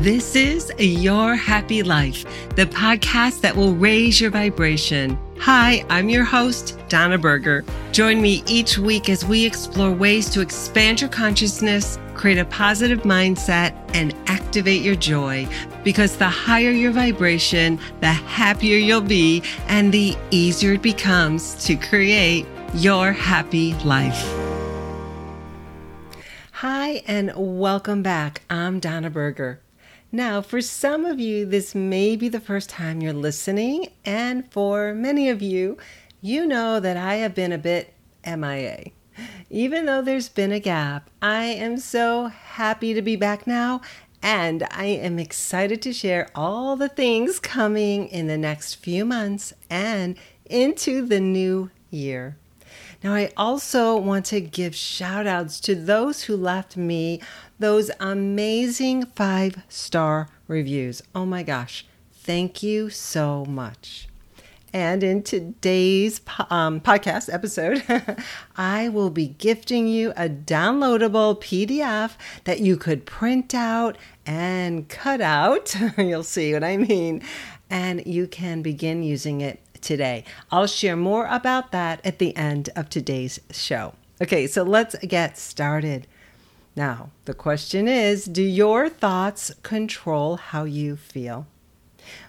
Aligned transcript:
This 0.00 0.34
is 0.34 0.72
Your 0.78 1.36
Happy 1.36 1.82
Life, 1.82 2.24
the 2.56 2.64
podcast 2.64 3.42
that 3.42 3.54
will 3.54 3.74
raise 3.74 4.18
your 4.18 4.30
vibration. 4.30 5.18
Hi, 5.40 5.84
I'm 5.90 6.08
your 6.08 6.24
host, 6.24 6.78
Donna 6.88 7.18
Burgher. 7.18 7.66
Join 7.92 8.22
me 8.22 8.42
each 8.46 8.78
week 8.78 9.10
as 9.10 9.26
we 9.26 9.44
explore 9.44 9.92
ways 9.92 10.30
to 10.30 10.40
expand 10.40 11.02
your 11.02 11.10
consciousness, 11.10 11.98
create 12.14 12.38
a 12.38 12.46
positive 12.46 13.00
mindset, 13.00 13.74
and 13.92 14.14
activate 14.24 14.80
your 14.80 14.94
joy. 14.94 15.46
Because 15.84 16.16
the 16.16 16.30
higher 16.30 16.70
your 16.70 16.92
vibration, 16.92 17.78
the 18.00 18.10
happier 18.10 18.78
you'll 18.78 19.02
be, 19.02 19.42
and 19.68 19.92
the 19.92 20.16
easier 20.30 20.72
it 20.72 20.82
becomes 20.82 21.62
to 21.66 21.76
create 21.76 22.46
your 22.72 23.12
happy 23.12 23.74
life. 23.84 24.24
Hi, 26.52 27.02
and 27.06 27.32
welcome 27.36 28.02
back. 28.02 28.40
I'm 28.48 28.80
Donna 28.80 29.10
Burgher. 29.10 29.60
Now, 30.12 30.42
for 30.42 30.60
some 30.60 31.04
of 31.04 31.20
you, 31.20 31.46
this 31.46 31.72
may 31.72 32.16
be 32.16 32.28
the 32.28 32.40
first 32.40 32.68
time 32.68 33.00
you're 33.00 33.12
listening, 33.12 33.88
and 34.04 34.50
for 34.50 34.92
many 34.92 35.28
of 35.28 35.40
you, 35.40 35.78
you 36.20 36.46
know 36.46 36.80
that 36.80 36.96
I 36.96 37.16
have 37.16 37.32
been 37.32 37.52
a 37.52 37.58
bit 37.58 37.94
MIA. 38.26 38.90
Even 39.50 39.86
though 39.86 40.02
there's 40.02 40.28
been 40.28 40.50
a 40.50 40.58
gap, 40.58 41.10
I 41.22 41.44
am 41.44 41.78
so 41.78 42.26
happy 42.26 42.92
to 42.92 43.02
be 43.02 43.14
back 43.14 43.46
now, 43.46 43.82
and 44.20 44.66
I 44.72 44.86
am 44.86 45.20
excited 45.20 45.80
to 45.82 45.92
share 45.92 46.28
all 46.34 46.74
the 46.74 46.88
things 46.88 47.38
coming 47.38 48.08
in 48.08 48.26
the 48.26 48.36
next 48.36 48.74
few 48.74 49.04
months 49.04 49.52
and 49.70 50.16
into 50.44 51.06
the 51.06 51.20
new 51.20 51.70
year. 51.88 52.36
Now, 53.02 53.14
I 53.14 53.32
also 53.34 53.96
want 53.96 54.26
to 54.26 54.42
give 54.42 54.74
shout 54.74 55.26
outs 55.26 55.58
to 55.60 55.74
those 55.74 56.24
who 56.24 56.36
left 56.36 56.76
me 56.76 57.22
those 57.58 57.90
amazing 57.98 59.06
five 59.06 59.62
star 59.70 60.28
reviews. 60.46 61.02
Oh 61.14 61.24
my 61.24 61.42
gosh, 61.42 61.86
thank 62.12 62.62
you 62.62 62.90
so 62.90 63.46
much. 63.46 64.06
And 64.72 65.02
in 65.02 65.22
today's 65.22 66.20
um, 66.50 66.80
podcast 66.80 67.32
episode, 67.32 67.82
I 68.56 68.88
will 68.90 69.10
be 69.10 69.28
gifting 69.28 69.88
you 69.88 70.10
a 70.10 70.28
downloadable 70.28 71.40
PDF 71.40 72.12
that 72.44 72.60
you 72.60 72.76
could 72.76 73.04
print 73.04 73.54
out 73.54 73.96
and 74.26 74.88
cut 74.88 75.20
out. 75.20 75.74
You'll 75.98 76.22
see 76.22 76.52
what 76.52 76.62
I 76.62 76.76
mean. 76.76 77.22
And 77.68 78.06
you 78.06 78.28
can 78.28 78.62
begin 78.62 79.02
using 79.02 79.40
it 79.40 79.60
today. 79.80 80.24
I'll 80.50 80.66
share 80.66 80.96
more 80.96 81.26
about 81.26 81.72
that 81.72 82.00
at 82.04 82.18
the 82.18 82.36
end 82.36 82.70
of 82.76 82.88
today's 82.88 83.40
show. 83.50 83.94
Okay, 84.22 84.46
so 84.46 84.62
let's 84.62 84.96
get 84.98 85.38
started. 85.38 86.06
Now, 86.76 87.10
the 87.24 87.34
question 87.34 87.88
is 87.88 88.24
Do 88.24 88.42
your 88.42 88.88
thoughts 88.88 89.52
control 89.62 90.36
how 90.36 90.64
you 90.64 90.96
feel? 90.96 91.46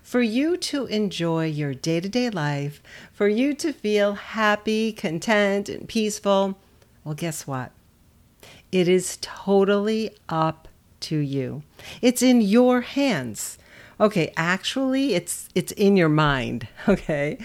For 0.03 0.21
you 0.21 0.57
to 0.57 0.85
enjoy 0.87 1.45
your 1.45 1.73
day 1.73 1.99
to 1.99 2.09
day 2.09 2.29
life, 2.29 2.81
for 3.13 3.27
you 3.27 3.53
to 3.55 3.71
feel 3.71 4.13
happy, 4.13 4.91
content, 4.91 5.69
and 5.69 5.87
peaceful, 5.87 6.57
well, 7.03 7.15
guess 7.15 7.47
what? 7.47 7.71
It 8.71 8.87
is 8.87 9.17
totally 9.21 10.11
up 10.29 10.67
to 11.01 11.17
you. 11.17 11.63
It's 12.01 12.21
in 12.21 12.41
your 12.41 12.81
hands. 12.81 13.57
Okay, 14.01 14.33
actually 14.35 15.13
it's 15.13 15.47
it's 15.53 15.71
in 15.73 15.95
your 15.95 16.09
mind, 16.09 16.67
okay? 16.89 17.37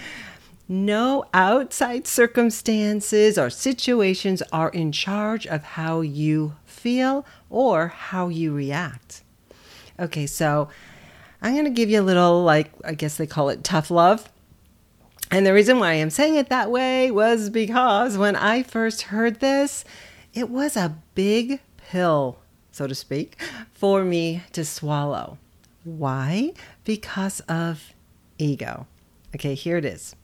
No 0.68 1.26
outside 1.34 2.06
circumstances 2.06 3.38
or 3.38 3.50
situations 3.50 4.42
are 4.50 4.70
in 4.70 4.90
charge 4.90 5.46
of 5.46 5.62
how 5.62 6.00
you 6.00 6.56
feel 6.64 7.26
or 7.50 7.88
how 7.88 8.28
you 8.28 8.54
react. 8.54 9.22
Okay, 10.00 10.26
so 10.26 10.68
I'm 11.42 11.52
going 11.52 11.64
to 11.64 11.70
give 11.70 11.90
you 11.90 12.00
a 12.00 12.02
little, 12.02 12.42
like, 12.42 12.72
I 12.84 12.94
guess 12.94 13.16
they 13.16 13.26
call 13.26 13.50
it 13.50 13.62
tough 13.62 13.90
love. 13.90 14.28
And 15.30 15.46
the 15.46 15.52
reason 15.52 15.78
why 15.78 15.92
I'm 15.92 16.10
saying 16.10 16.36
it 16.36 16.48
that 16.48 16.70
way 16.70 17.10
was 17.10 17.50
because 17.50 18.16
when 18.18 18.34
I 18.34 18.62
first 18.62 19.02
heard 19.02 19.40
this, 19.40 19.84
it 20.34 20.50
was 20.50 20.76
a 20.76 20.96
big 21.14 21.60
pill, 21.76 22.38
so 22.72 22.86
to 22.86 22.94
speak, 22.94 23.40
for 23.72 24.04
me 24.04 24.42
to 24.52 24.64
swallow. 24.64 25.38
Why? 25.86 26.52
Because 26.82 27.38
of 27.42 27.94
ego. 28.38 28.88
Okay, 29.36 29.54
here 29.54 29.76
it 29.76 29.84
is. 29.84 30.16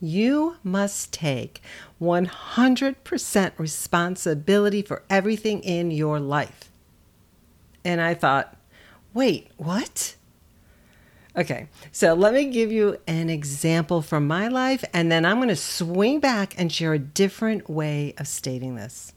You 0.00 0.56
must 0.62 1.12
take 1.12 1.60
100% 2.00 3.52
responsibility 3.58 4.80
for 4.80 5.02
everything 5.10 5.60
in 5.60 5.90
your 5.90 6.18
life. 6.18 6.70
And 7.84 8.00
I 8.00 8.14
thought, 8.14 8.56
wait, 9.12 9.50
what? 9.58 10.16
Okay, 11.36 11.68
so 11.92 12.14
let 12.14 12.32
me 12.32 12.46
give 12.46 12.72
you 12.72 12.96
an 13.06 13.28
example 13.28 14.00
from 14.00 14.26
my 14.26 14.48
life, 14.48 14.84
and 14.94 15.12
then 15.12 15.26
I'm 15.26 15.36
going 15.36 15.48
to 15.48 15.56
swing 15.56 16.18
back 16.18 16.54
and 16.58 16.72
share 16.72 16.94
a 16.94 16.98
different 16.98 17.68
way 17.68 18.14
of 18.16 18.26
stating 18.26 18.76
this. 18.76 19.12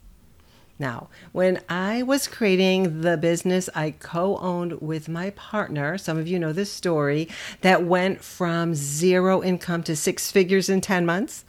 Now, 0.82 1.10
when 1.32 1.62
I 1.70 2.02
was 2.02 2.28
creating 2.28 3.02
the 3.02 3.16
business 3.16 3.70
I 3.76 3.92
co 3.92 4.38
owned 4.38 4.82
with 4.82 5.08
my 5.08 5.30
partner, 5.30 5.96
some 6.00 6.18
of 6.18 6.28
you 6.28 6.40
know 6.40 6.54
this 6.54 6.72
story, 6.72 7.30
that 7.62 7.86
went 7.86 8.24
from 8.24 8.74
zero 8.74 9.44
income 9.44 9.84
to 9.84 9.96
six 9.96 10.32
figures 10.32 10.70
in 10.70 10.82
10 10.82 11.06
months, 11.06 11.46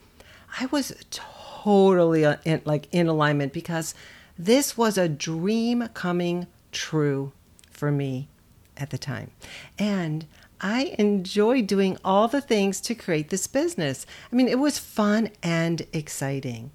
I 0.60 0.66
was 0.66 0.94
totally 1.10 2.26
uh, 2.26 2.36
in, 2.44 2.60
like 2.66 2.88
in 2.92 3.08
alignment 3.08 3.54
because 3.54 3.94
this 4.38 4.76
was 4.76 4.98
a 4.98 5.08
dream 5.08 5.88
coming 5.94 6.46
true 6.70 7.32
for 7.70 7.90
me 7.90 8.28
at 8.76 8.90
the 8.90 8.98
time. 8.98 9.30
And 9.78 10.26
I 10.60 10.94
enjoyed 10.98 11.66
doing 11.66 11.96
all 12.04 12.28
the 12.28 12.42
things 12.42 12.82
to 12.82 12.94
create 12.94 13.30
this 13.30 13.46
business. 13.46 14.04
I 14.30 14.36
mean, 14.36 14.46
it 14.46 14.58
was 14.58 14.78
fun 14.78 15.30
and 15.42 15.86
exciting. 15.94 16.70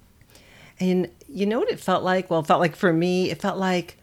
And 0.80 1.10
you 1.28 1.46
know 1.46 1.58
what 1.58 1.70
it 1.70 1.80
felt 1.80 2.02
like? 2.02 2.30
Well, 2.30 2.40
it 2.40 2.46
felt 2.46 2.60
like 2.60 2.76
for 2.76 2.92
me, 2.92 3.30
it 3.30 3.40
felt 3.40 3.58
like 3.58 3.96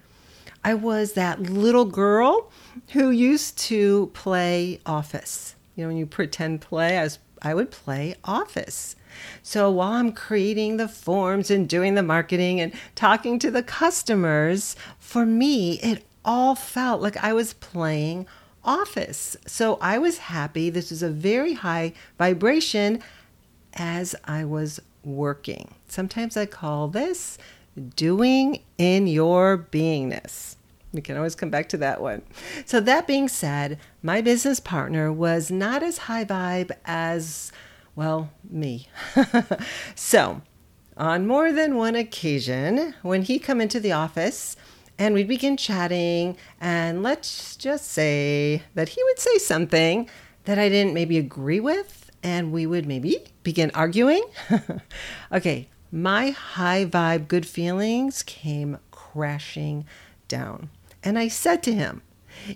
I 0.64 0.74
was 0.74 1.14
that 1.14 1.42
little 1.42 1.86
girl 1.86 2.52
who 2.90 3.12
used 3.12 3.58
to 3.60 4.08
play 4.14 4.80
office. 4.86 5.56
You 5.76 5.84
know, 5.84 5.90
when 5.90 5.98
you 5.98 6.06
pretend 6.06 6.62
play, 6.62 6.98
I 6.98 7.04
was 7.04 7.20
I 7.42 7.54
would 7.54 7.70
play 7.70 8.16
office. 8.24 8.96
So 9.44 9.70
while 9.70 9.94
I'm 9.94 10.12
creating 10.12 10.78
the 10.78 10.88
forms 10.88 11.52
and 11.52 11.70
doing 11.70 11.94
the 11.94 12.04
marketing 12.04 12.60
and 12.60 12.74
talking 12.96 13.38
to 13.40 13.52
the 13.52 13.62
customers, 13.62 14.76
for 15.00 15.26
me, 15.26 15.80
it 15.82 16.04
all 16.24 16.56
felt 16.56 17.02
like 17.02 17.24
I 17.24 17.34
was 17.34 17.54
playing 17.54 18.26
office. 18.64 19.38
So 19.46 19.78
I 19.80 20.00
was 20.00 20.18
happy. 20.18 20.70
This 20.70 20.90
was 20.90 21.04
a 21.04 21.10
very 21.10 21.54
high 21.54 21.94
vibration 22.18 23.02
as 23.76 24.16
I 24.26 24.44
was 24.44 24.82
working. 25.06 25.74
Sometimes 25.88 26.36
I 26.36 26.46
call 26.46 26.88
this 26.88 27.38
doing 27.96 28.64
in 28.78 29.08
your 29.08 29.58
beingness. 29.72 30.56
We 30.94 31.02
can 31.02 31.18
always 31.18 31.36
come 31.36 31.50
back 31.50 31.68
to 31.70 31.78
that 31.78 32.02
one. 32.02 32.22
So, 32.66 32.80
that 32.80 33.06
being 33.06 33.28
said, 33.28 33.80
my 34.02 34.22
business 34.22 34.62
partner 34.62 35.12
was 35.12 35.52
not 35.52 35.84
as 35.84 35.98
high 36.00 36.24
vibe 36.24 36.72
as, 36.86 37.52
well, 37.96 38.32
me. 38.50 38.88
so, 39.96 40.42
on 40.96 41.28
more 41.28 41.52
than 41.52 41.76
one 41.76 41.96
occasion, 41.96 42.94
when 43.02 43.24
he 43.24 43.40
come 43.40 43.60
into 43.60 43.82
the 43.82 43.92
office 43.92 44.56
and 44.98 45.14
we'd 45.14 45.28
begin 45.28 45.58
chatting, 45.58 46.38
and 46.62 47.04
let's 47.04 47.58
just 47.58 47.92
say 47.92 48.64
that 48.76 48.90
he 48.90 49.04
would 49.04 49.20
say 49.20 49.38
something 49.38 50.10
that 50.46 50.58
I 50.58 50.70
didn't 50.70 50.94
maybe 50.94 51.18
agree 51.18 51.60
with, 51.60 52.05
and 52.26 52.52
we 52.52 52.66
would 52.66 52.88
maybe 52.88 53.24
begin 53.44 53.70
arguing. 53.76 54.24
okay, 55.32 55.70
my 55.92 56.32
high 56.32 56.84
vibe, 56.84 57.28
good 57.28 57.46
feelings 57.46 58.24
came 58.24 58.80
crashing 58.90 59.86
down. 60.28 60.72
And 61.04 61.20
I 61.20 61.28
said 61.28 61.62
to 61.64 61.74
him, 61.74 62.02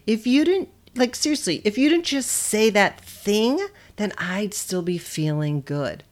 if 0.07 0.25
you 0.25 0.43
didn't, 0.43 0.69
like, 0.95 1.13
seriously, 1.13 1.61
if 1.63 1.77
you 1.77 1.87
didn't 1.87 2.05
just 2.05 2.31
say 2.31 2.71
that 2.71 2.99
thing, 3.01 3.63
then 3.97 4.11
I'd 4.17 4.55
still 4.55 4.81
be 4.81 4.97
feeling 4.97 5.61
good. 5.61 6.03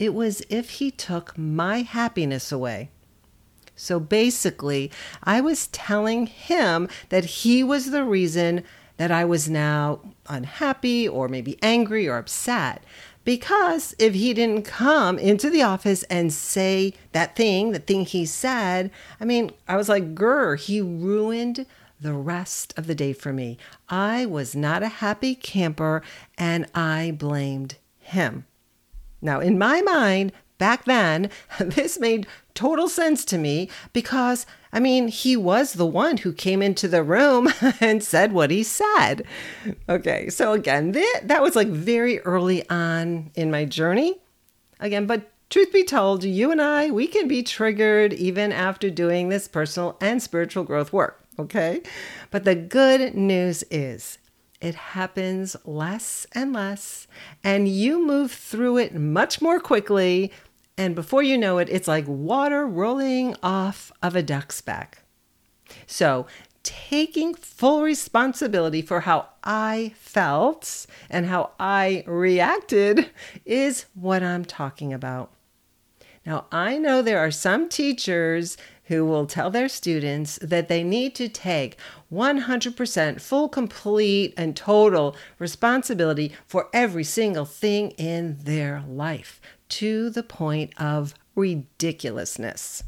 It 0.00 0.12
was 0.12 0.42
if 0.50 0.70
he 0.70 0.90
took 0.90 1.38
my 1.38 1.82
happiness 1.82 2.50
away. 2.50 2.90
So 3.76 4.00
basically, 4.00 4.90
I 5.22 5.40
was 5.40 5.68
telling 5.68 6.26
him 6.26 6.88
that 7.10 7.24
he 7.24 7.62
was 7.62 7.92
the 7.92 8.04
reason 8.04 8.64
that 9.00 9.10
I 9.10 9.24
was 9.24 9.48
now 9.48 10.00
unhappy 10.28 11.08
or 11.08 11.26
maybe 11.26 11.58
angry 11.62 12.06
or 12.06 12.18
upset. 12.18 12.84
Because 13.24 13.94
if 13.98 14.12
he 14.12 14.34
didn't 14.34 14.66
come 14.66 15.18
into 15.18 15.48
the 15.48 15.62
office 15.62 16.02
and 16.10 16.30
say 16.30 16.92
that 17.12 17.34
thing, 17.34 17.72
the 17.72 17.78
thing 17.78 18.04
he 18.04 18.26
said, 18.26 18.90
I 19.18 19.24
mean, 19.24 19.52
I 19.66 19.78
was 19.78 19.88
like, 19.88 20.14
grr, 20.14 20.60
he 20.60 20.82
ruined 20.82 21.64
the 21.98 22.12
rest 22.12 22.74
of 22.76 22.86
the 22.86 22.94
day 22.94 23.14
for 23.14 23.32
me. 23.32 23.56
I 23.88 24.26
was 24.26 24.54
not 24.54 24.82
a 24.82 24.88
happy 24.88 25.34
camper 25.34 26.02
and 26.36 26.66
I 26.74 27.14
blamed 27.18 27.76
him. 28.00 28.44
Now, 29.22 29.40
in 29.40 29.56
my 29.56 29.80
mind, 29.80 30.30
back 30.60 30.84
then, 30.84 31.30
this 31.58 31.98
made 31.98 32.28
total 32.54 32.88
sense 32.88 33.24
to 33.24 33.38
me 33.38 33.68
because, 33.92 34.46
I 34.72 34.78
mean, 34.78 35.08
he 35.08 35.36
was 35.36 35.72
the 35.72 35.86
one 35.86 36.18
who 36.18 36.32
came 36.32 36.62
into 36.62 36.86
the 36.86 37.02
room 37.02 37.48
and 37.80 38.04
said 38.04 38.32
what 38.32 38.52
he 38.52 38.62
said. 38.62 39.24
Okay, 39.88 40.30
so 40.30 40.52
again, 40.52 40.92
that, 40.92 41.22
that 41.24 41.42
was 41.42 41.56
like 41.56 41.68
very 41.68 42.20
early 42.20 42.68
on 42.70 43.32
in 43.34 43.50
my 43.50 43.64
journey. 43.64 44.20
Again, 44.78 45.06
but 45.06 45.32
truth 45.50 45.72
be 45.72 45.82
told, 45.82 46.22
you 46.22 46.52
and 46.52 46.62
I, 46.62 46.90
we 46.90 47.08
can 47.08 47.26
be 47.26 47.42
triggered 47.42 48.12
even 48.12 48.52
after 48.52 48.88
doing 48.88 49.28
this 49.28 49.48
personal 49.48 49.96
and 50.00 50.22
spiritual 50.22 50.64
growth 50.64 50.92
work. 50.92 51.16
Okay, 51.38 51.80
but 52.30 52.44
the 52.44 52.54
good 52.54 53.14
news 53.14 53.64
is 53.70 54.18
it 54.60 54.74
happens 54.74 55.56
less 55.64 56.26
and 56.32 56.52
less, 56.52 57.06
and 57.42 57.66
you 57.66 58.04
move 58.04 58.30
through 58.30 58.76
it 58.76 58.94
much 58.94 59.40
more 59.40 59.58
quickly. 59.58 60.30
And 60.80 60.94
before 60.94 61.22
you 61.22 61.36
know 61.36 61.58
it, 61.58 61.68
it's 61.68 61.86
like 61.86 62.06
water 62.08 62.66
rolling 62.66 63.36
off 63.42 63.92
of 64.02 64.16
a 64.16 64.22
duck's 64.22 64.62
back. 64.62 65.02
So, 65.86 66.26
taking 66.62 67.34
full 67.34 67.82
responsibility 67.82 68.80
for 68.80 69.00
how 69.00 69.28
I 69.44 69.92
felt 69.96 70.86
and 71.10 71.26
how 71.26 71.50
I 71.60 72.02
reacted 72.06 73.10
is 73.44 73.84
what 73.92 74.22
I'm 74.22 74.46
talking 74.46 74.94
about. 74.94 75.30
Now, 76.24 76.46
I 76.50 76.78
know 76.78 77.02
there 77.02 77.18
are 77.18 77.30
some 77.30 77.68
teachers 77.68 78.56
who 78.90 79.04
will 79.04 79.24
tell 79.24 79.50
their 79.50 79.68
students 79.68 80.36
that 80.42 80.66
they 80.66 80.82
need 80.82 81.14
to 81.14 81.28
take 81.28 81.76
100% 82.12 83.20
full, 83.20 83.48
complete, 83.48 84.34
and 84.36 84.56
total 84.56 85.16
responsibility 85.38 86.32
for 86.44 86.68
every 86.72 87.04
single 87.04 87.44
thing 87.44 87.92
in 87.92 88.36
their 88.42 88.82
life 88.88 89.40
to 89.68 90.10
the 90.10 90.24
point 90.24 90.72
of 90.76 91.14
ridiculousness. 91.36 92.82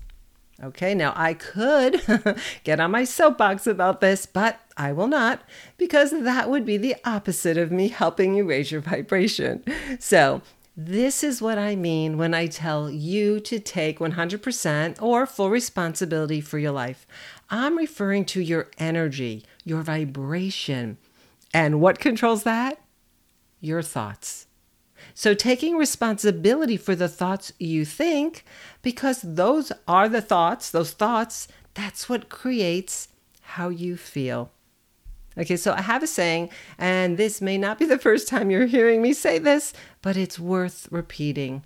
Okay, 0.60 0.93
now 0.93 1.12
I 1.14 1.34
could 1.34 2.02
get 2.64 2.81
on 2.81 2.90
my 2.90 3.05
soapbox 3.05 3.69
about 3.69 4.00
this, 4.00 4.26
but 4.26 4.60
I 4.76 4.93
will 4.93 5.06
not 5.06 5.43
because 5.78 6.10
that 6.10 6.50
would 6.50 6.66
be 6.66 6.78
the 6.78 6.96
opposite 7.05 7.56
of 7.56 7.70
me 7.70 7.88
helping 7.88 8.34
you 8.34 8.44
raise 8.44 8.72
your 8.72 8.81
vibration. 8.81 9.62
So 10.00 10.43
this 10.76 11.22
is 11.22 11.42
what 11.42 11.58
I 11.58 11.76
mean 11.76 12.16
when 12.16 12.32
I 12.32 12.46
tell 12.46 12.90
you 12.90 13.40
to 13.40 13.58
take 13.58 13.98
100% 13.98 15.02
or 15.02 15.26
full 15.26 15.50
responsibility 15.50 16.40
for 16.40 16.58
your 16.58 16.72
life. 16.72 17.06
I'm 17.50 17.76
referring 17.76 18.24
to 18.26 18.40
your 18.40 18.70
energy, 18.78 19.44
your 19.64 19.82
vibration. 19.82 20.96
And 21.52 21.80
what 21.80 21.98
controls 21.98 22.44
that? 22.44 22.80
Your 23.60 23.82
thoughts. 23.82 24.46
So, 25.14 25.34
taking 25.34 25.76
responsibility 25.76 26.76
for 26.76 26.94
the 26.94 27.08
thoughts 27.08 27.52
you 27.58 27.84
think, 27.84 28.44
because 28.80 29.20
those 29.22 29.72
are 29.86 30.08
the 30.08 30.22
thoughts, 30.22 30.70
those 30.70 30.92
thoughts, 30.92 31.48
that's 31.74 32.08
what 32.08 32.28
creates 32.28 33.08
how 33.42 33.69
you 33.69 33.96
feel. 33.96 34.52
Okay, 35.38 35.56
so 35.56 35.73
I 35.73 35.82
have 35.82 36.02
a 36.02 36.06
saying, 36.06 36.50
and 36.79 37.17
this 37.17 37.40
may 37.40 37.56
not 37.56 37.79
be 37.79 37.87
the 37.87 37.99
first 37.99 38.29
time 38.29 38.50
you're 38.50 38.67
hearing 38.67 39.00
me 39.00 39.12
say 39.12 39.38
this, 39.38 39.73
but 40.02 40.17
it's 40.17 40.38
worth 40.38 40.88
repeating. 40.90 41.64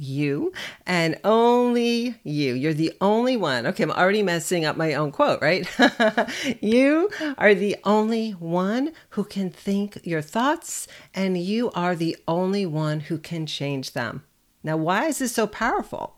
You 0.00 0.52
and 0.86 1.18
only 1.24 2.14
you. 2.22 2.54
You're 2.54 2.72
the 2.72 2.92
only 3.00 3.36
one. 3.36 3.66
Okay, 3.66 3.82
I'm 3.82 3.90
already 3.90 4.22
messing 4.22 4.64
up 4.64 4.76
my 4.76 4.94
own 4.94 5.10
quote, 5.10 5.42
right? 5.42 5.68
you 6.60 7.10
are 7.36 7.52
the 7.52 7.76
only 7.82 8.30
one 8.32 8.92
who 9.10 9.24
can 9.24 9.50
think 9.50 9.98
your 10.04 10.22
thoughts, 10.22 10.86
and 11.14 11.36
you 11.36 11.72
are 11.72 11.96
the 11.96 12.16
only 12.28 12.64
one 12.64 13.00
who 13.00 13.18
can 13.18 13.44
change 13.44 13.92
them. 13.92 14.22
Now, 14.62 14.76
why 14.76 15.06
is 15.06 15.18
this 15.18 15.32
so 15.32 15.48
powerful? 15.48 16.17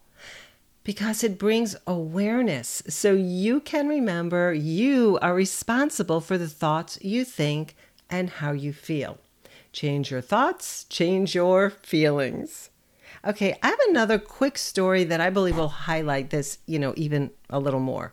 Because 0.84 1.22
it 1.22 1.38
brings 1.38 1.76
awareness 1.86 2.82
so 2.88 3.12
you 3.12 3.60
can 3.60 3.88
remember 3.88 4.52
you 4.52 5.18
are 5.20 5.34
responsible 5.34 6.20
for 6.20 6.38
the 6.38 6.48
thoughts 6.48 6.98
you 7.02 7.24
think 7.24 7.76
and 8.08 8.30
how 8.30 8.52
you 8.52 8.72
feel. 8.72 9.18
Change 9.72 10.10
your 10.10 10.20
thoughts, 10.20 10.84
change 10.84 11.34
your 11.34 11.70
feelings. 11.70 12.70
Okay, 13.24 13.56
I 13.62 13.68
have 13.68 13.78
another 13.88 14.18
quick 14.18 14.56
story 14.56 15.04
that 15.04 15.20
I 15.20 15.30
believe 15.30 15.56
will 15.56 15.68
highlight 15.68 16.30
this, 16.30 16.58
you 16.66 16.78
know, 16.78 16.94
even 16.96 17.30
a 17.50 17.58
little 17.58 17.80
more. 17.80 18.12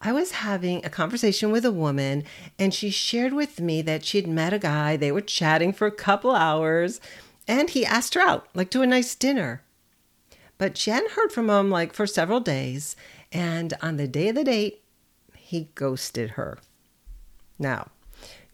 I 0.00 0.12
was 0.12 0.32
having 0.32 0.84
a 0.84 0.90
conversation 0.90 1.50
with 1.50 1.64
a 1.64 1.72
woman, 1.72 2.24
and 2.58 2.74
she 2.74 2.90
shared 2.90 3.32
with 3.32 3.58
me 3.58 3.80
that 3.82 4.04
she'd 4.04 4.28
met 4.28 4.52
a 4.52 4.58
guy. 4.58 4.96
They 4.96 5.10
were 5.10 5.22
chatting 5.22 5.72
for 5.72 5.86
a 5.86 5.92
couple 5.92 6.34
hours, 6.34 7.00
and 7.48 7.70
he 7.70 7.86
asked 7.86 8.12
her 8.14 8.20
out, 8.20 8.46
like 8.54 8.70
to 8.70 8.82
a 8.82 8.86
nice 8.86 9.14
dinner. 9.14 9.62
But 10.58 10.76
she 10.76 10.90
hadn't 10.90 11.12
heard 11.12 11.32
from 11.32 11.50
him 11.50 11.70
like 11.70 11.92
for 11.92 12.06
several 12.06 12.40
days. 12.40 12.96
And 13.32 13.74
on 13.82 13.96
the 13.96 14.08
day 14.08 14.28
of 14.28 14.36
the 14.36 14.44
date, 14.44 14.82
he 15.34 15.70
ghosted 15.74 16.30
her. 16.30 16.58
Now, 17.58 17.88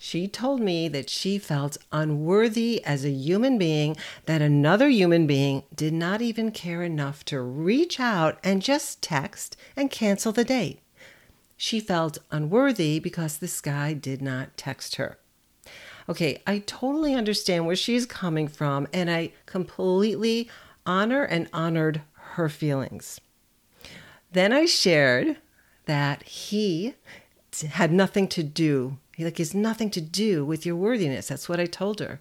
she 0.03 0.27
told 0.27 0.61
me 0.61 0.89
that 0.89 1.11
she 1.11 1.39
felt 1.39 1.77
unworthy 1.93 2.83
as 2.85 3.05
a 3.05 3.11
human 3.11 3.59
being, 3.59 3.97
that 4.25 4.41
another 4.41 4.89
human 4.89 5.27
being 5.27 5.63
did 5.75 5.93
not 5.93 6.23
even 6.23 6.51
care 6.53 6.83
enough 6.83 7.23
to 7.27 7.43
reach 7.43 8.01
out 8.01 8.39
and 8.43 8.63
just 8.63 9.03
text 9.03 9.59
and 9.77 9.91
cancel 9.91 10.33
the 10.33 10.45
date. 10.45 10.81
She 11.57 11.81
felt 11.81 12.17
unworthy 12.31 12.99
because 12.99 13.37
this 13.37 13.61
guy 13.61 13.93
did 13.93 14.23
not 14.23 14.57
text 14.57 14.97
her. 14.97 15.19
Okay, 16.09 16.43
I 16.47 16.61
totally 16.61 17.15
understand 17.15 17.67
where 17.67 17.77
she's 17.77 18.07
coming 18.07 18.49
from, 18.49 18.89
and 18.95 19.11
I 19.11 19.33
completely 19.45 20.49
honor 20.91 21.23
and 21.23 21.49
honored 21.53 22.03
her 22.35 22.49
feelings. 22.49 23.21
Then 24.33 24.53
I 24.53 24.67
shared 24.67 25.37
that 25.87 26.25
he 26.25 26.97
had 27.71 27.93
nothing 27.93 28.27
to 28.27 28.43
do. 28.43 28.99
He 29.17 29.25
like 29.25 29.39
has 29.39 29.55
nothing 29.55 29.91
to 29.91 30.01
do 30.01 30.45
with 30.45 30.67
your 30.67 30.75
worthiness. 30.75 31.29
That's 31.29 31.49
what 31.49 31.61
I 31.61 31.67
told 31.67 32.01
her. 32.01 32.19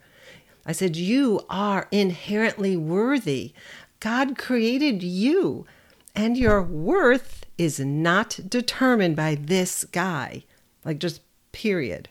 I 0.68 0.72
said 0.72 0.96
you 0.96 1.42
are 1.50 1.88
inherently 1.92 2.78
worthy. 2.78 3.54
God 4.00 4.38
created 4.38 5.02
you, 5.02 5.66
and 6.16 6.38
your 6.38 6.62
worth 6.62 7.46
is 7.58 7.80
not 7.80 8.40
determined 8.48 9.16
by 9.16 9.34
this 9.34 9.84
guy. 9.84 10.44
Like 10.86 11.00
just 11.00 11.22
period. 11.52 12.08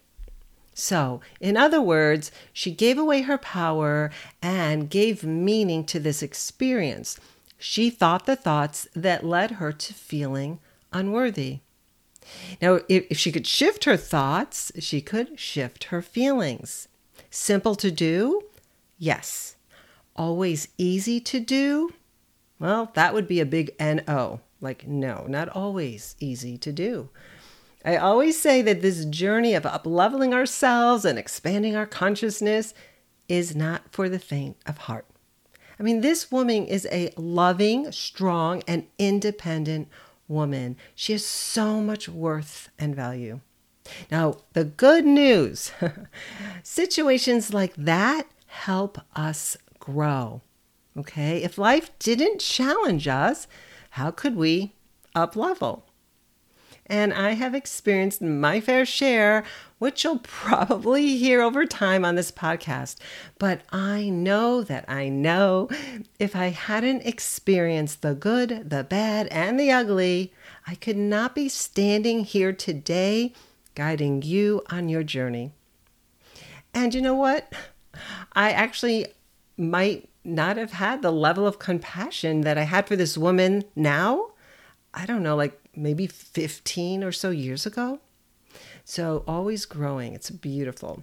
So, 0.79 1.21
in 1.41 1.57
other 1.57 1.81
words, 1.83 2.31
she 2.53 2.71
gave 2.71 2.99
away 2.99 3.23
her 3.23 3.37
power 3.37 4.13
and 4.41 4.89
gave 4.89 5.25
meaning 5.25 5.85
to 5.87 5.99
this 5.99 6.23
experience. 6.23 7.19
She 7.59 7.91
thought 7.91 8.27
the 8.27 8.37
thoughts 8.37 8.87
that 8.95 9.27
led 9.27 9.53
her 9.53 9.73
to 9.73 9.93
feeling 9.93 10.61
unworthy. 10.93 11.59
Now, 12.62 12.79
if, 12.88 13.19
she 13.19 13.33
could 13.33 13.47
shift 13.47 13.87
her 13.87 13.97
thoughts, 13.97 14.71
she 14.79 15.00
could 15.00 15.41
shift 15.41 15.85
her 15.85 16.00
feelings. 16.00 16.87
Simple 17.29 17.75
to 17.75 17.91
do? 17.91 18.43
Yes. 18.99 19.57
Always 20.14 20.69
easy 20.79 21.19
to 21.23 21.41
do? 21.41 21.93
Well, 22.61 22.93
that 22.95 23.14
would 23.14 23.26
be 23.26 23.41
a 23.41 23.47
big 23.47 23.75
NO. 23.81 24.41
Like, 24.61 24.87
no, 24.87 25.25
not 25.29 25.49
always 25.49 26.14
easy 26.21 26.57
to 26.59 26.73
do. 26.73 27.09
I 27.88 27.97
always 27.97 28.38
say 28.38 28.61
that 28.61 28.83
this 28.83 29.07
journey 29.07 29.54
of 29.54 29.62
upleveling 29.62 30.35
ourselves 30.35 31.07
and 31.07 31.18
expanding 31.18 31.75
our 31.75 31.87
consciousness 31.87 32.75
is 33.30 33.57
not 33.57 33.90
for 33.90 34.11
the 34.11 34.18
faint 34.18 34.59
of 34.66 34.76
heart. 34.76 35.07
I 35.80 35.83
mean, 35.83 36.02
this 36.02 36.30
woman 36.30 36.66
is 36.66 36.87
a 36.92 37.11
loving, 37.16 37.90
strong, 37.90 38.62
and 38.68 38.87
independent 38.99 39.88
woman. 40.28 40.76
She 40.95 41.12
has 41.12 41.25
so 41.25 41.80
much 41.80 42.11
worth 42.11 42.68
and 42.78 42.95
value. 42.95 43.40
Now, 44.11 44.37
the 44.52 44.64
good 44.64 45.07
news 45.07 45.73
situations 46.62 47.54
like 47.54 47.75
that 47.76 48.26
help 48.49 49.00
us 49.16 49.57
grow. 49.78 50.42
Okay? 50.95 51.42
If 51.42 51.57
life 51.57 51.99
didn't 51.99 52.42
challenge 52.42 53.09
us, 53.09 53.47
how 53.92 54.11
could 54.11 54.37
we 54.37 54.75
up 55.14 55.35
level? 55.37 55.88
And 56.88 57.12
I 57.12 57.33
have 57.33 57.54
experienced 57.54 58.23
my 58.23 58.61
fair 58.61 58.87
share, 58.87 59.45
which 59.78 60.04
you'll 60.04 60.18
probably 60.18 61.16
hear 61.16 61.42
over 61.42 61.66
time 61.66 62.04
on 62.04 62.14
this 62.14 62.33
podcast. 62.33 62.97
But 63.38 63.61
I 63.71 64.09
know 64.09 64.62
that 64.62 64.85
I 64.88 65.09
know 65.09 65.68
if 66.18 66.35
I 66.35 66.49
hadn't 66.49 67.07
experienced 67.07 68.02
the 68.02 68.14
good, 68.14 68.71
the 68.71 68.85
bad, 68.85 69.26
and 69.28 69.61
the 69.61 69.71
ugly, 69.71 70.33
I 70.66 70.75
could 70.75 70.97
not 70.97 71.35
be 71.35 71.49
standing 71.49 72.25
here 72.25 72.52
today 72.52 73.33
guiding 73.75 74.23
you 74.23 74.62
on 74.71 74.88
your 74.88 75.02
journey. 75.02 75.52
And 76.75 76.95
you 76.95 77.00
know 77.00 77.14
what? 77.14 77.52
I 78.33 78.50
actually 78.50 79.07
might 79.57 80.09
not 80.25 80.57
have 80.57 80.73
had 80.73 81.02
the 81.02 81.11
level 81.11 81.47
of 81.47 81.59
compassion 81.59 82.42
that 82.42 82.59
I 82.59 82.62
had 82.62 82.87
for 82.87 82.97
this 82.97 83.16
woman 83.16 83.64
now. 83.75 84.33
I 84.95 85.07
don't 85.07 85.23
know, 85.23 85.37
like 85.37 85.61
maybe 85.78 86.06
15 86.06 87.02
or 87.04 87.12
so 87.12 87.30
years 87.30 87.66
ago. 87.66 88.00
So 88.85 89.25
always 89.26 89.64
growing. 89.64 90.14
It's 90.14 90.30
beautiful. 90.30 91.02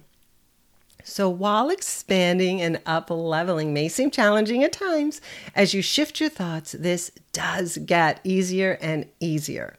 So, 1.08 1.28
while 1.28 1.70
expanding 1.70 2.60
and 2.60 2.80
up 2.84 3.10
leveling 3.10 3.72
may 3.72 3.86
seem 3.88 4.10
challenging 4.10 4.64
at 4.64 4.72
times, 4.72 5.20
as 5.54 5.72
you 5.72 5.80
shift 5.80 6.18
your 6.18 6.28
thoughts, 6.28 6.72
this 6.72 7.12
does 7.32 7.78
get 7.78 8.18
easier 8.24 8.76
and 8.80 9.06
easier. 9.20 9.76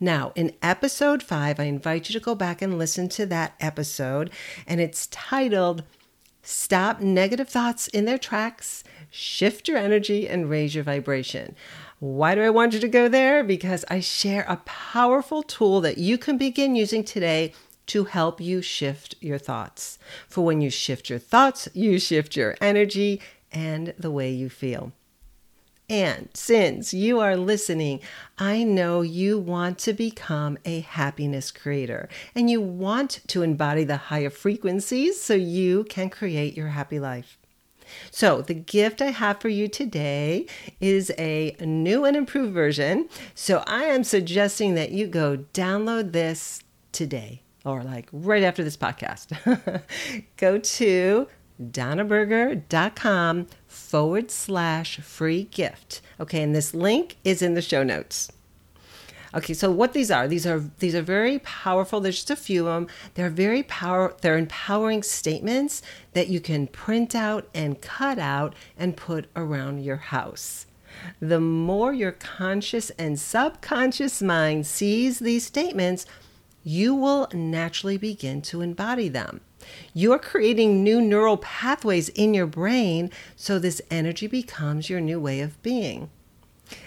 Now, 0.00 0.32
in 0.34 0.54
episode 0.62 1.22
five, 1.22 1.60
I 1.60 1.64
invite 1.64 2.08
you 2.08 2.14
to 2.14 2.24
go 2.24 2.34
back 2.34 2.62
and 2.62 2.78
listen 2.78 3.10
to 3.10 3.26
that 3.26 3.56
episode, 3.60 4.30
and 4.66 4.80
it's 4.80 5.06
titled 5.08 5.82
Stop 6.42 7.00
Negative 7.00 7.48
Thoughts 7.48 7.88
in 7.88 8.06
Their 8.06 8.18
Tracks, 8.18 8.82
Shift 9.10 9.68
Your 9.68 9.76
Energy, 9.76 10.26
and 10.26 10.48
Raise 10.48 10.74
Your 10.74 10.84
Vibration. 10.84 11.54
Why 12.00 12.34
do 12.34 12.40
I 12.40 12.48
want 12.48 12.72
you 12.72 12.80
to 12.80 12.88
go 12.88 13.08
there? 13.08 13.44
Because 13.44 13.84
I 13.90 14.00
share 14.00 14.46
a 14.48 14.62
powerful 14.64 15.42
tool 15.42 15.82
that 15.82 15.98
you 15.98 16.16
can 16.16 16.38
begin 16.38 16.74
using 16.74 17.04
today 17.04 17.52
to 17.88 18.04
help 18.04 18.40
you 18.40 18.62
shift 18.62 19.16
your 19.20 19.36
thoughts. 19.36 19.98
For 20.26 20.42
when 20.42 20.62
you 20.62 20.70
shift 20.70 21.10
your 21.10 21.18
thoughts, 21.18 21.68
you 21.74 21.98
shift 21.98 22.36
your 22.36 22.56
energy 22.58 23.20
and 23.52 23.92
the 23.98 24.10
way 24.10 24.30
you 24.30 24.48
feel. 24.48 24.92
And 25.90 26.30
since 26.32 26.94
you 26.94 27.20
are 27.20 27.36
listening, 27.36 28.00
I 28.38 28.62
know 28.62 29.02
you 29.02 29.38
want 29.38 29.78
to 29.80 29.92
become 29.92 30.56
a 30.64 30.80
happiness 30.80 31.50
creator 31.50 32.08
and 32.34 32.48
you 32.48 32.62
want 32.62 33.20
to 33.26 33.42
embody 33.42 33.84
the 33.84 33.98
higher 33.98 34.30
frequencies 34.30 35.20
so 35.20 35.34
you 35.34 35.84
can 35.84 36.08
create 36.08 36.56
your 36.56 36.68
happy 36.68 36.98
life. 36.98 37.39
So, 38.10 38.42
the 38.42 38.54
gift 38.54 39.02
I 39.02 39.10
have 39.10 39.40
for 39.40 39.48
you 39.48 39.68
today 39.68 40.46
is 40.80 41.12
a 41.18 41.56
new 41.60 42.04
and 42.04 42.16
improved 42.16 42.52
version. 42.52 43.08
So, 43.34 43.62
I 43.66 43.84
am 43.84 44.04
suggesting 44.04 44.74
that 44.74 44.92
you 44.92 45.06
go 45.06 45.38
download 45.52 46.12
this 46.12 46.62
today 46.92 47.42
or 47.64 47.82
like 47.82 48.08
right 48.12 48.42
after 48.42 48.64
this 48.64 48.76
podcast, 48.76 49.82
go 50.36 50.58
to 50.58 51.26
donnaburgher.com 51.60 53.46
forward 53.66 54.30
slash 54.30 54.98
free 55.00 55.44
gift. 55.44 56.00
Okay, 56.18 56.42
and 56.42 56.54
this 56.54 56.74
link 56.74 57.16
is 57.24 57.42
in 57.42 57.54
the 57.54 57.62
show 57.62 57.82
notes. 57.82 58.30
Okay, 59.32 59.54
so 59.54 59.70
what 59.70 59.92
these 59.92 60.10
are, 60.10 60.26
these 60.26 60.46
are 60.46 60.64
these 60.80 60.94
are 60.94 61.02
very 61.02 61.38
powerful. 61.40 62.00
There's 62.00 62.16
just 62.16 62.30
a 62.30 62.36
few 62.36 62.66
of 62.66 62.74
them. 62.74 62.88
They're 63.14 63.30
very 63.30 63.62
power 63.62 64.14
they're 64.20 64.36
empowering 64.36 65.02
statements 65.02 65.82
that 66.14 66.28
you 66.28 66.40
can 66.40 66.66
print 66.66 67.14
out 67.14 67.48
and 67.54 67.80
cut 67.80 68.18
out 68.18 68.54
and 68.76 68.96
put 68.96 69.26
around 69.36 69.84
your 69.84 69.96
house. 69.96 70.66
The 71.20 71.40
more 71.40 71.92
your 71.92 72.12
conscious 72.12 72.90
and 72.90 73.18
subconscious 73.18 74.20
mind 74.20 74.66
sees 74.66 75.20
these 75.20 75.46
statements, 75.46 76.06
you 76.64 76.94
will 76.94 77.28
naturally 77.32 77.96
begin 77.96 78.42
to 78.42 78.60
embody 78.60 79.08
them. 79.08 79.40
You're 79.94 80.18
creating 80.18 80.82
new 80.82 81.00
neural 81.00 81.36
pathways 81.36 82.08
in 82.10 82.34
your 82.34 82.46
brain, 82.46 83.10
so 83.36 83.58
this 83.58 83.80
energy 83.90 84.26
becomes 84.26 84.90
your 84.90 85.00
new 85.00 85.20
way 85.20 85.40
of 85.40 85.62
being. 85.62 86.10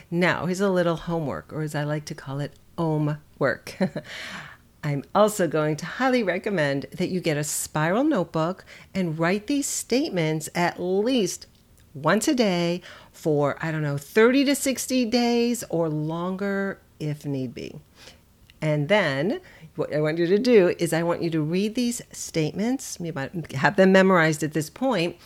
Now, 0.09 0.45
here's 0.45 0.61
a 0.61 0.69
little 0.69 0.95
homework, 0.95 1.51
or 1.51 1.61
as 1.61 1.75
I 1.75 1.83
like 1.83 2.05
to 2.05 2.15
call 2.15 2.39
it, 2.39 2.53
OM 2.77 3.17
work. 3.39 3.77
I'm 4.83 5.03
also 5.15 5.47
going 5.47 5.77
to 5.77 5.85
highly 5.85 6.23
recommend 6.23 6.87
that 6.91 7.09
you 7.09 7.21
get 7.21 7.37
a 7.37 7.43
spiral 7.43 8.03
notebook 8.03 8.65
and 8.93 9.17
write 9.17 9.47
these 9.47 9.65
statements 9.65 10.49
at 10.53 10.81
least 10.81 11.47
once 11.93 12.27
a 12.27 12.35
day 12.35 12.81
for, 13.11 13.57
I 13.61 13.71
don't 13.71 13.81
know, 13.81 13.97
30 13.97 14.45
to 14.45 14.55
60 14.55 15.05
days 15.05 15.63
or 15.69 15.87
longer 15.89 16.81
if 16.99 17.25
need 17.25 17.53
be. 17.53 17.75
And 18.61 18.89
then 18.89 19.41
what 19.75 19.93
I 19.93 20.01
want 20.01 20.17
you 20.17 20.27
to 20.27 20.39
do 20.39 20.73
is 20.79 20.93
I 20.93 21.03
want 21.03 21.21
you 21.21 21.29
to 21.31 21.41
read 21.41 21.75
these 21.75 22.01
statements, 22.11 22.97
have 23.55 23.75
them 23.75 23.91
memorized 23.91 24.43
at 24.43 24.53
this 24.53 24.69
point, 24.69 25.17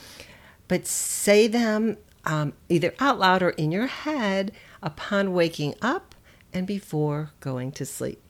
but 0.67 0.85
say 0.87 1.47
them 1.47 1.97
um, 2.27 2.53
either 2.69 2.93
out 2.99 3.17
loud 3.17 3.41
or 3.41 3.51
in 3.51 3.71
your 3.71 3.87
head 3.87 4.51
upon 4.83 5.33
waking 5.33 5.73
up 5.81 6.13
and 6.53 6.67
before 6.67 7.31
going 7.39 7.71
to 7.71 7.85
sleep. 7.85 8.21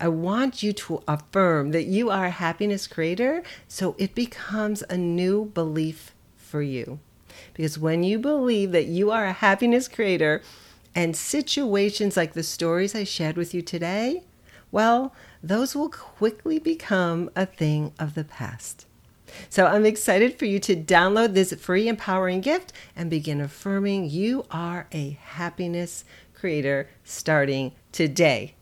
I 0.00 0.08
want 0.08 0.62
you 0.62 0.72
to 0.72 1.02
affirm 1.06 1.72
that 1.72 1.84
you 1.84 2.08
are 2.08 2.26
a 2.26 2.30
happiness 2.30 2.86
creator 2.86 3.42
so 3.68 3.94
it 3.98 4.14
becomes 4.14 4.82
a 4.88 4.96
new 4.96 5.46
belief 5.46 6.14
for 6.36 6.62
you. 6.62 7.00
Because 7.52 7.78
when 7.78 8.02
you 8.02 8.18
believe 8.18 8.72
that 8.72 8.86
you 8.86 9.10
are 9.10 9.26
a 9.26 9.32
happiness 9.32 9.88
creator 9.88 10.40
and 10.94 11.16
situations 11.16 12.16
like 12.16 12.32
the 12.32 12.42
stories 12.42 12.94
I 12.94 13.04
shared 13.04 13.36
with 13.36 13.52
you 13.52 13.60
today, 13.60 14.22
well, 14.70 15.14
those 15.42 15.74
will 15.74 15.90
quickly 15.90 16.58
become 16.58 17.30
a 17.36 17.44
thing 17.44 17.92
of 17.98 18.14
the 18.14 18.24
past. 18.24 18.86
So 19.48 19.66
I'm 19.66 19.84
excited 19.84 20.38
for 20.38 20.44
you 20.44 20.58
to 20.60 20.76
download 20.76 21.34
this 21.34 21.52
free 21.54 21.88
empowering 21.88 22.40
gift 22.40 22.72
and 22.94 23.10
begin 23.10 23.40
affirming 23.40 24.10
you 24.10 24.46
are 24.50 24.86
a 24.92 25.18
happiness 25.22 26.04
creator 26.34 26.88
starting 27.04 27.72
today. 27.92 28.54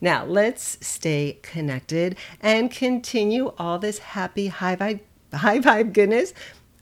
Now, 0.00 0.24
let's 0.24 0.78
stay 0.86 1.38
connected 1.42 2.16
and 2.40 2.70
continue 2.70 3.52
all 3.58 3.78
this 3.78 3.98
happy 3.98 4.48
high 4.48 4.76
vibe, 4.76 5.00
high 5.32 5.58
vibe 5.58 5.92
goodness 5.92 6.32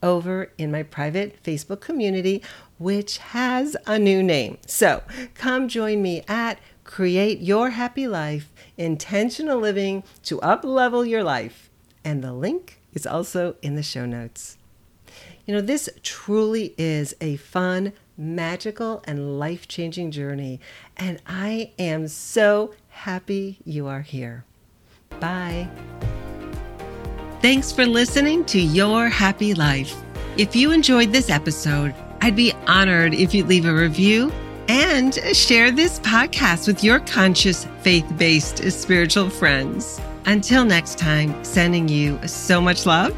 over 0.02 0.50
in 0.56 0.70
my 0.70 0.82
private 0.82 1.42
Facebook 1.42 1.80
community, 1.80 2.42
which 2.78 3.18
has 3.18 3.76
a 3.86 3.98
new 3.98 4.22
name. 4.22 4.58
So 4.66 5.02
come 5.34 5.68
join 5.68 6.02
me 6.02 6.22
at 6.26 6.58
Create 6.84 7.40
Your 7.40 7.70
Happy 7.70 8.08
Life 8.08 8.52
intentional 8.76 9.58
living 9.58 10.02
to 10.24 10.40
up 10.40 10.64
level 10.64 11.04
your 11.04 11.22
life. 11.22 11.70
And 12.02 12.24
the 12.24 12.32
link 12.32 12.79
is 12.92 13.06
also 13.06 13.56
in 13.62 13.74
the 13.74 13.82
show 13.82 14.06
notes. 14.06 14.56
You 15.46 15.54
know, 15.54 15.60
this 15.60 15.88
truly 16.02 16.74
is 16.78 17.14
a 17.20 17.36
fun, 17.36 17.92
magical, 18.16 19.02
and 19.06 19.38
life 19.38 19.66
changing 19.66 20.10
journey. 20.10 20.60
And 20.96 21.20
I 21.26 21.72
am 21.78 22.08
so 22.08 22.74
happy 22.88 23.58
you 23.64 23.86
are 23.86 24.02
here. 24.02 24.44
Bye. 25.18 25.68
Thanks 27.42 27.72
for 27.72 27.86
listening 27.86 28.44
to 28.46 28.60
Your 28.60 29.08
Happy 29.08 29.54
Life. 29.54 29.96
If 30.36 30.54
you 30.54 30.72
enjoyed 30.72 31.10
this 31.10 31.30
episode, 31.30 31.94
I'd 32.20 32.36
be 32.36 32.52
honored 32.66 33.14
if 33.14 33.34
you'd 33.34 33.48
leave 33.48 33.64
a 33.64 33.72
review 33.72 34.30
and 34.68 35.14
share 35.32 35.70
this 35.70 35.98
podcast 36.00 36.68
with 36.68 36.84
your 36.84 37.00
conscious, 37.00 37.66
faith 37.80 38.06
based 38.16 38.58
spiritual 38.70 39.30
friends. 39.30 40.00
Until 40.26 40.64
next 40.64 40.98
time, 40.98 41.44
sending 41.44 41.88
you 41.88 42.18
so 42.26 42.60
much 42.60 42.86
love 42.86 43.16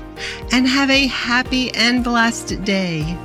and 0.53 0.67
have 0.67 0.91
a 0.91 1.07
happy 1.09 1.71
and 1.75 2.03
blessed 2.05 2.65
day. 2.65 3.17